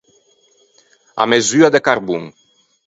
À 1.21 1.27
mesua 1.31 1.71
de 1.77 1.85
carbon. 1.91 2.29